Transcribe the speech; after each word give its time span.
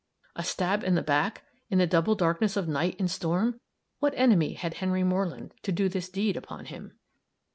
A 0.35 0.43
stab 0.43 0.83
in 0.83 0.95
the 0.95 1.03
back, 1.03 1.43
in 1.69 1.77
the 1.77 1.85
double 1.85 2.15
darkness 2.15 2.57
of 2.57 2.67
night 2.67 2.95
and 2.97 3.07
storm! 3.07 3.59
What 3.99 4.15
enemy 4.17 4.53
had 4.53 4.73
Henry 4.73 5.03
Moreland, 5.03 5.53
to 5.61 5.71
do 5.71 5.87
this 5.89 6.09
deed 6.09 6.35
upon 6.35 6.65
him? 6.65 6.97